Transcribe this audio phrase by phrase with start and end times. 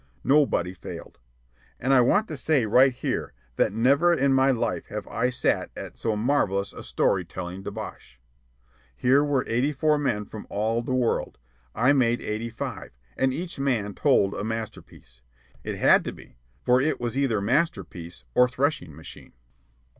[0.23, 1.19] Nobody failed.
[1.79, 5.69] And I want to say right here that never in my life have I sat
[5.77, 8.19] at so marvellous a story telling debauch.
[8.95, 11.37] Here were eighty four men from all the world
[11.75, 15.21] I made eighty five; and each man told a masterpiece.
[15.63, 19.33] It had to be, for it was either masterpiece or threshing machine.